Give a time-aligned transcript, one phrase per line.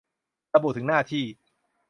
[0.55, 1.23] ระบุถึงหน้าที่